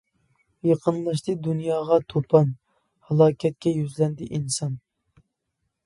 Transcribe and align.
يېقىنلاشتى 0.67 1.35
دۇنياغا 1.49 1.99
توپان، 2.15 2.51
ھالاكەتكە 3.11 3.77
يۈزلەندى 3.79 4.33
ئىنسان! 4.39 4.77